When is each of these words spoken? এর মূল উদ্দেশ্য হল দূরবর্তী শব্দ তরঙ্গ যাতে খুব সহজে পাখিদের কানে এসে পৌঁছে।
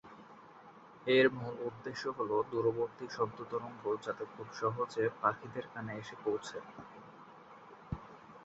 এর 1.07 1.25
মূল 1.35 1.55
উদ্দেশ্য 1.67 2.03
হল 2.17 2.31
দূরবর্তী 2.51 3.05
শব্দ 3.09 3.37
তরঙ্গ 3.51 3.83
যাতে 4.05 4.23
খুব 4.33 4.47
সহজে 4.59 5.03
পাখিদের 5.21 5.65
কানে 5.73 5.93
এসে 6.01 6.15
পৌঁছে। 6.23 6.57